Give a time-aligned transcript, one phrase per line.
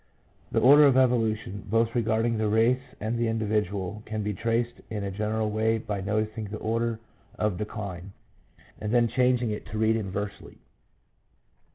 [0.51, 5.03] The order of evolution, both regarding the race and the individual, can be traced in
[5.03, 6.99] a general way by noting the order
[7.37, 8.13] of decline,
[8.79, 10.57] and then changing it to read inversely.